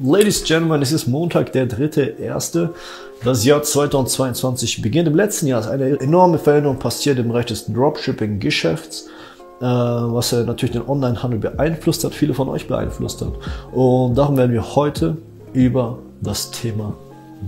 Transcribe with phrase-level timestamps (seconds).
[0.00, 2.70] Ladies and Gentlemen, es ist Montag, der 3.1.
[3.22, 5.06] Das Jahr 2022 beginnt.
[5.06, 9.08] Im letzten Jahr ist eine enorme Veränderung passiert im Bereich des Dropshipping-Geschäfts,
[9.60, 13.34] äh, was ja natürlich den Onlinehandel beeinflusst hat, viele von euch beeinflusst hat.
[13.70, 15.18] Und darum werden wir heute
[15.52, 16.94] über das Thema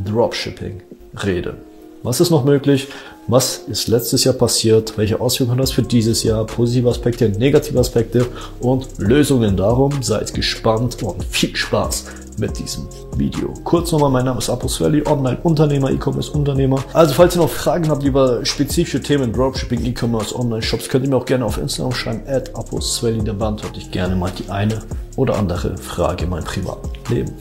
[0.05, 0.83] Dropshipping
[1.25, 1.55] reden.
[2.03, 2.89] Was ist noch möglich?
[3.27, 4.99] Was ist letztes Jahr passiert?
[4.99, 6.45] Welche Auswirkungen hat das für dieses Jahr?
[6.45, 8.27] Positive Aspekte, negative Aspekte
[8.61, 10.03] und Lösungen darum.
[10.03, 12.05] Seid gespannt und viel Spaß
[12.39, 13.53] mit diesem Video.
[13.65, 16.83] Kurz nochmal, mein Name ist Aposvelli, Online-Unternehmer, E-Commerce-Unternehmer.
[16.93, 21.17] Also falls ihr noch Fragen habt über spezifische Themen Dropshipping, E-Commerce, Online-Shops, könnt ihr mir
[21.17, 24.83] auch gerne auf Instagram schreiben, at Aposvelli, da beantworte ich gerne mal die eine
[25.17, 27.33] oder andere Frage in meinem privaten Leben.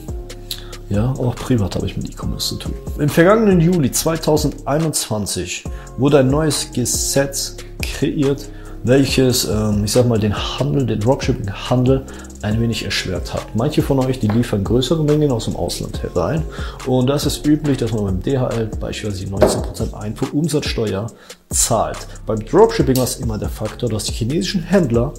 [0.90, 2.74] Ja, auch privat habe ich mit E-Commerce zu tun.
[2.98, 5.64] Im vergangenen Juli 2021
[5.96, 8.48] wurde ein neues Gesetz kreiert,
[8.84, 12.04] welches, ähm, ich sag mal, den Handel, den Dropshipping-Handel
[12.42, 13.46] ein wenig erschwert hat.
[13.54, 16.42] Manche von euch, die liefern größere Mengen aus dem Ausland herein
[16.86, 21.06] und das ist üblich, dass man beim DHL beispielsweise 19% Einfuhrumsatzsteuer
[21.48, 22.06] zahlt.
[22.26, 25.14] Beim Dropshipping war es immer der Faktor, dass die chinesischen Händler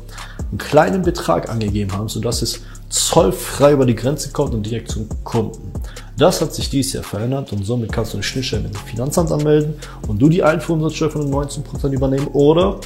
[0.52, 5.09] einen kleinen Betrag angegeben haben, sodass es zollfrei über die Grenze kommt und direkt zum
[5.23, 5.73] Kunden.
[6.18, 9.31] Das hat sich dieses Jahr verändert und somit kannst du eine Schnittstelle mit dem Finanzamt
[9.31, 9.73] anmelden
[10.08, 12.80] und du die Einfuhrumsatzsteuer von den 19% übernehmen oder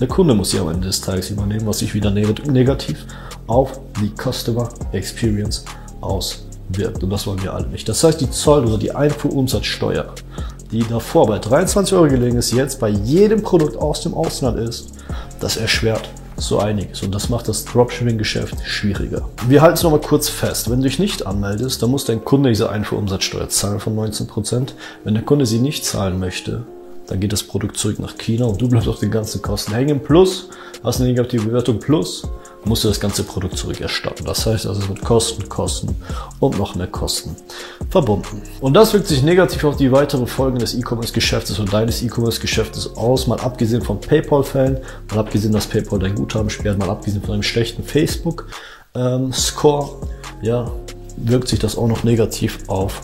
[0.00, 3.04] der Kunde muss sie am Ende des Tages übernehmen, was sich wieder negativ
[3.46, 5.64] auf die Customer Experience
[6.00, 7.02] auswirkt.
[7.02, 7.88] Und das wollen wir alle nicht.
[7.88, 10.14] Das heißt, die Zoll- oder die Einfuhrumsatzsteuer,
[10.70, 14.92] die davor bei 23 Euro gelegen ist, jetzt bei jedem Produkt aus dem Ausland ist,
[15.40, 17.02] das erschwert so einiges.
[17.02, 19.28] Und das macht das Dropshipping-Geschäft schwieriger.
[19.48, 20.70] Wir halten es nochmal kurz fest.
[20.70, 24.68] Wenn du dich nicht anmeldest, dann muss dein Kunde diese Einfuhrumsatzsteuer zahlen von 19%.
[25.04, 26.64] Wenn der Kunde sie nicht zahlen möchte,
[27.08, 30.00] dann geht das Produkt zurück nach China und du bleibst auf den ganzen Kosten hängen.
[30.00, 30.48] Plus,
[30.84, 32.22] hast eine negative Bewertung, plus
[32.64, 34.26] musst du das ganze Produkt zurückerstatten.
[34.26, 35.96] Das heißt also, es wird Kosten, Kosten
[36.38, 37.34] und noch mehr Kosten
[37.88, 38.42] verbunden.
[38.60, 43.26] Und das wirkt sich negativ auf die weiteren Folgen des E-Commerce-Geschäftes und deines E-Commerce-Geschäftes aus.
[43.26, 44.78] Mal abgesehen von PayPal-Fällen,
[45.10, 49.88] mal abgesehen, dass PayPal dein Guthaben sperrt, mal abgesehen von einem schlechten Facebook-Score,
[50.42, 50.70] ja,
[51.16, 53.00] wirkt sich das auch noch negativ auf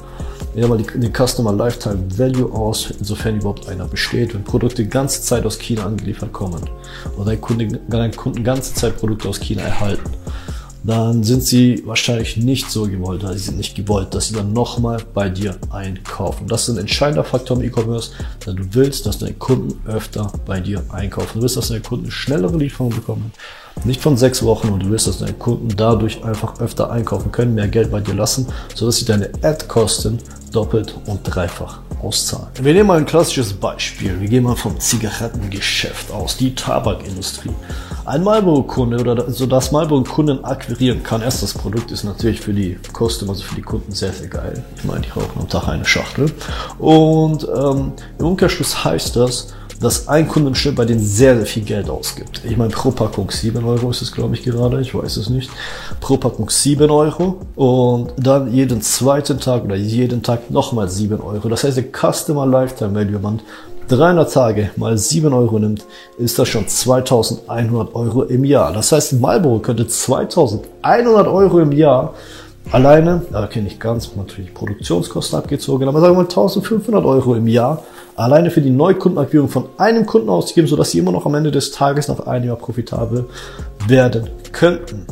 [0.54, 4.34] ja, mal die, den Customer Lifetime Value aus, insofern überhaupt einer besteht.
[4.34, 6.62] Wenn Produkte die ganze Zeit aus China angeliefert kommen
[7.16, 10.10] oder dein Kunde, dein Kunden ganze Zeit Produkte aus China erhalten,
[10.84, 14.52] dann sind sie wahrscheinlich nicht so gewollt, also sie sind nicht gewollt, dass sie dann
[14.52, 16.46] nochmal bei dir einkaufen.
[16.46, 18.10] Das ist ein entscheidender Faktor im E-Commerce,
[18.46, 21.38] denn du willst, dass deine Kunden öfter bei dir einkaufen.
[21.38, 23.32] Du willst, dass deine Kunden schnellere Lieferungen bekommen,
[23.84, 27.54] nicht von sechs Wochen und du willst, dass deine Kunden dadurch einfach öfter einkaufen können,
[27.54, 30.18] mehr Geld bei dir lassen, sodass sie deine Ad-Kosten
[30.52, 32.48] doppelt und dreifach auszahlen.
[32.60, 34.20] Wir nehmen mal ein klassisches Beispiel.
[34.20, 37.50] Wir gehen mal vom Zigarettengeschäft aus, die Tabakindustrie.
[38.04, 41.22] Ein Marlboro-Kunde oder so das Marlboro-Kunden akquirieren kann.
[41.22, 44.62] Erst das Produkt ist natürlich für die Customer, also für die Kunden sehr, sehr geil.
[44.76, 46.30] Ich meine, die rauchen am Tag eine Schachtel.
[46.78, 51.46] Und ähm, im Umkehrschluss heißt das, dass ein Kunde im Schnitt bei denen sehr, sehr
[51.46, 52.42] viel Geld ausgibt.
[52.44, 55.50] Ich meine, pro Packung 7 Euro ist es, glaube ich, gerade, ich weiß es nicht.
[56.00, 61.48] Pro Packung 7 Euro und dann jeden zweiten Tag oder jeden Tag nochmal 7 Euro.
[61.48, 63.40] Das heißt, der Customer Lifetime Value, man
[63.88, 65.84] 300 Tage mal 7 Euro nimmt,
[66.18, 68.72] ist das schon 2100 Euro im Jahr.
[68.72, 72.14] Das heißt, Marlboro könnte 2100 Euro im Jahr
[72.70, 77.82] alleine, kenne ich ganz, natürlich Produktionskosten abgezogen, aber sagen wir mal 1500 Euro im Jahr
[78.16, 81.72] alleine für die Neukundenakquirierung von einem Kunden auszugeben, sodass sie immer noch am Ende des
[81.72, 83.26] Tages nach einem Jahr profitabel
[83.88, 85.06] werden könnten.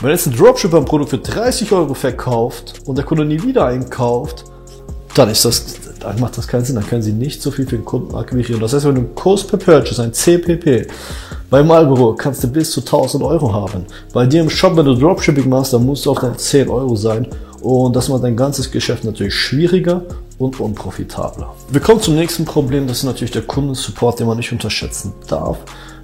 [0.00, 3.66] Wenn jetzt ein Dropshipper ein Produkt für 30 Euro verkauft und der Kunde nie wieder
[3.66, 4.44] einkauft,
[5.14, 5.64] dann ist das,
[5.98, 8.60] dann macht das keinen Sinn, dann können sie nicht so viel für den Kunden akquirieren.
[8.60, 10.86] Das heißt, wenn du ein Cost per Purchase, ein CPP,
[11.50, 13.86] bei Marlboro kannst du bis zu 1000 Euro haben.
[14.12, 16.94] Bei dir im Shop, wenn du Dropshipping machst, dann musst du auch deine 10 Euro
[16.94, 17.26] sein.
[17.60, 20.02] Und das macht dein ganzes Geschäft natürlich schwieriger
[20.38, 21.54] und unprofitabler.
[21.68, 25.58] Wir kommen zum nächsten Problem, das ist natürlich der Kundensupport, den man nicht unterschätzen darf.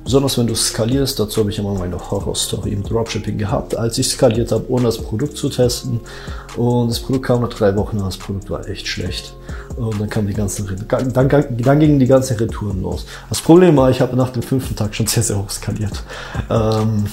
[0.05, 4.09] Besonders wenn du skalierst, dazu habe ich immer meine Horror-Story im Dropshipping gehabt, als ich
[4.09, 6.01] skaliert habe, ohne das Produkt zu testen.
[6.57, 9.35] Und das Produkt kam nach drei Wochen das Produkt war echt schlecht.
[9.77, 13.07] Und dann kam die ganzen, dann, dann gingen die ganzen Retouren los.
[13.31, 16.03] Das Problem war, ich habe nach dem fünften Tag schon sehr, sehr hoch skaliert.
[16.51, 17.07] Ähm,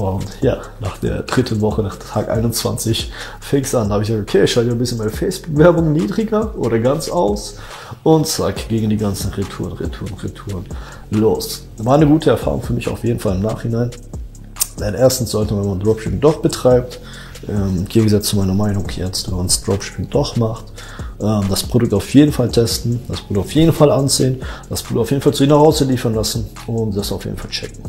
[0.00, 3.88] und ja, nach der dritten Woche, nach Tag 21, fix an.
[3.88, 7.56] Da habe ich gesagt, okay, ich schalte ein bisschen meine Facebook-Werbung niedriger oder ganz aus.
[8.02, 10.64] Und zack, gegen die ganzen Retouren, Retouren, Retouren
[11.10, 11.64] los.
[11.78, 13.90] War eine gute Erfahrung für mich auf jeden Fall im Nachhinein.
[14.78, 17.00] Denn erstens sollte man, wenn man Dropshipping doch betreibt,
[17.48, 20.66] ähm, im Gegensatz zu meiner Meinung jetzt, wenn man das Dropshipping doch macht,
[21.20, 25.02] ähm, das Produkt auf jeden Fall testen, das Produkt auf jeden Fall ansehen, das Produkt
[25.02, 27.82] auf jeden Fall zu Ihnen nach Hause liefern lassen und das auf jeden Fall checken.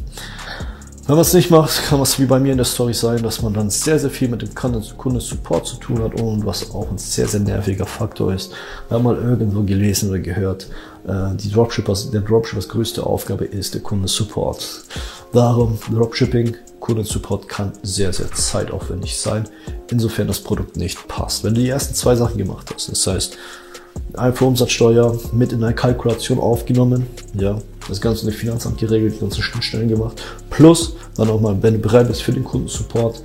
[1.12, 3.42] Wenn man es nicht macht, kann es wie bei mir in der Story sein, dass
[3.42, 6.98] man dann sehr, sehr viel mit dem Kunden-Support zu tun hat und was auch ein
[6.98, 8.54] sehr, sehr nerviger Faktor ist.
[8.88, 10.70] Wir haben mal irgendwo gelesen oder gehört,
[11.06, 14.86] äh, die Dropshippers, der Dropshippers größte Aufgabe ist der Kundensupport.
[15.34, 19.50] Darum, Dropshipping, Kundensupport kann sehr, sehr zeitaufwendig sein,
[19.90, 21.44] insofern das Produkt nicht passt.
[21.44, 23.38] Wenn du die ersten zwei Sachen gemacht hast, das heißt,
[24.18, 29.42] einfach Umsatzsteuer mit in eine Kalkulation aufgenommen, ja, das Ganze durch Finanzamt geregelt, die ganzen
[29.42, 33.22] Schnittstellen gemacht, plus dann auch mal, wenn du bereit bist für den Kundensupport,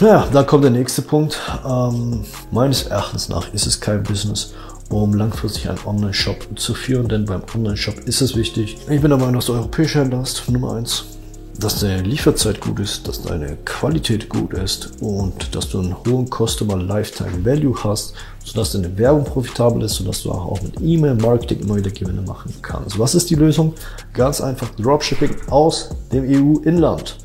[0.00, 1.40] ja, da kommt der nächste Punkt.
[1.66, 4.52] Ähm, meines Erachtens nach ist es kein Business,
[4.90, 8.76] um langfristig einen Online-Shop zu führen, denn beim Online-Shop ist es wichtig.
[8.90, 11.15] Ich bin der Meinung, dass du europäische Händler hast, Nummer eins
[11.58, 16.26] dass deine Lieferzeit gut ist, dass deine Qualität gut ist und dass du einen hohen
[16.26, 18.14] Customer Lifetime Value hast,
[18.44, 22.98] sodass deine Werbung profitabel ist, sodass du auch mit E-Mail-Marketing wieder Gewinne machen kannst.
[22.98, 23.74] Was ist die Lösung?
[24.12, 27.16] Ganz einfach Dropshipping aus dem EU-Inland.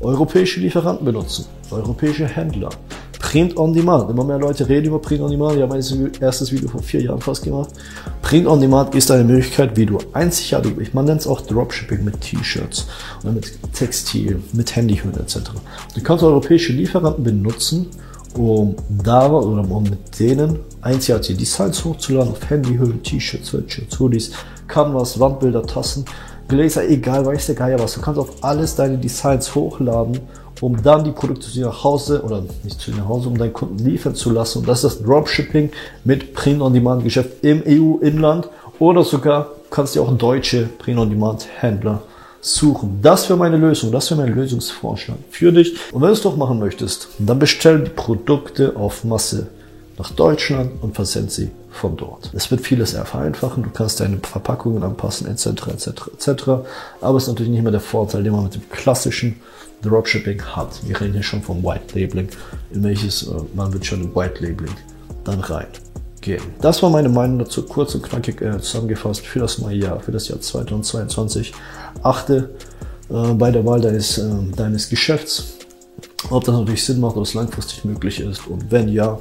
[0.00, 2.70] Europäische Lieferanten benutzen, europäische Händler,
[3.36, 4.08] Print on Demand.
[4.08, 5.56] Immer mehr Leute reden über Print on Demand.
[5.56, 7.68] Ich habe mein erstes Video vor vier Jahren fast gemacht.
[8.22, 12.18] Print on Demand ist eine Möglichkeit, wie du einzigartig, man nennt es auch Dropshipping mit
[12.22, 12.86] T-Shirts
[13.22, 15.50] oder mit Textil, mit Handyhüllen etc.
[15.94, 17.88] Du kannst europäische Lieferanten benutzen,
[18.38, 24.30] um da oder um mit denen einzigartige Designs hochzuladen auf Handyhüllen, T-Shirts, Sweatshirts, Hoodies,
[24.66, 26.06] Canvas, Wandbilder, Tassen,
[26.48, 27.92] Gläser, egal, weiß der Geier was.
[27.92, 30.20] Du kannst auf alles deine Designs hochladen
[30.60, 33.36] um dann die Produkte zu dir nach Hause oder nicht zu dir nach Hause, um
[33.36, 34.60] deinen Kunden liefern zu lassen.
[34.60, 35.70] Und das ist das Dropshipping
[36.04, 38.48] mit Print-on-Demand-Geschäft im EU-Inland
[38.78, 42.02] oder sogar kannst du auch deutsche Print-on-Demand-Händler
[42.40, 43.00] suchen.
[43.02, 45.74] Das wäre meine Lösung, das wäre mein Lösungsvorschlag für dich.
[45.92, 49.48] Und wenn du es doch machen möchtest, dann bestell die Produkte auf Masse
[49.98, 52.30] nach Deutschland und versend sie von dort.
[52.34, 56.42] Es wird vieles vereinfachen, du kannst deine Verpackungen anpassen, etc., etc., etc.
[57.00, 59.40] Aber es ist natürlich nicht mehr der Vorteil, den man mit dem klassischen
[59.82, 60.80] Dropshipping hat.
[60.86, 62.28] Wir reden hier schon vom White Labeling,
[62.72, 64.74] in welches äh, man wird schon im White Labeling
[65.24, 65.66] dann rein
[66.20, 66.42] gehen.
[66.60, 70.12] Das war meine Meinung dazu, kurz und knackig äh, zusammengefasst für das neue Jahr, für
[70.12, 71.52] das Jahr 2022.
[72.02, 72.50] Achte
[73.10, 75.56] äh, bei der Wahl deines, äh, deines Geschäfts,
[76.30, 79.18] ob das natürlich Sinn macht, ob es langfristig möglich ist und wenn ja,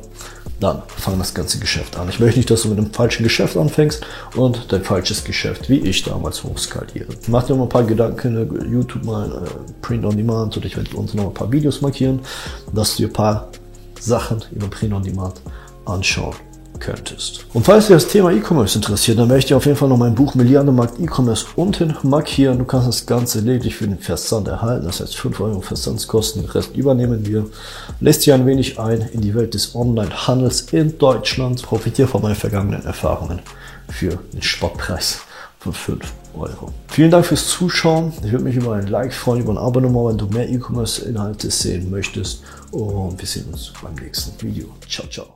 [0.59, 2.09] dann fang das ganze Geschäft an.
[2.09, 4.05] Ich möchte nicht, dass du mit einem falschen Geschäft anfängst
[4.35, 7.07] und dein falsches Geschäft, wie ich damals, hochskaliere.
[7.27, 10.95] Mach dir mal ein paar Gedanken, YouTube mal äh, Print on Demand und ich werde
[10.95, 12.19] uns noch ein paar Videos markieren,
[12.73, 13.49] dass du dir ein paar
[13.99, 15.41] Sachen über Print on Demand
[15.85, 16.35] anschauen
[16.79, 17.45] könntest.
[17.53, 20.15] Und falls dich das Thema E-Commerce interessiert, dann möchte ich auf jeden Fall noch mein
[20.15, 22.59] Buch Milliardenmarkt E-Commerce unten markieren.
[22.59, 24.85] Du kannst das Ganze lediglich für den Versand erhalten.
[24.85, 26.41] Das heißt 5 Euro Versandskosten.
[26.41, 27.45] Den Rest übernehmen wir.
[27.99, 31.61] Lässt dich ein wenig ein in die Welt des Online-Handels in Deutschland.
[31.61, 33.39] Profitiere von meinen vergangenen Erfahrungen
[33.89, 35.19] für den Spottpreis
[35.59, 36.71] von 5 Euro.
[36.87, 38.13] Vielen Dank fürs Zuschauen.
[38.23, 41.49] Ich würde mich über ein Like freuen, über ein Abo nochmal, wenn du mehr E-Commerce-Inhalte
[41.49, 42.43] sehen möchtest.
[42.71, 44.67] Und wir sehen uns beim nächsten Video.
[44.87, 45.27] Ciao, ciao.